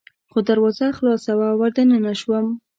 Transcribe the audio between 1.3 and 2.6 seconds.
وه، ور دننه شوم.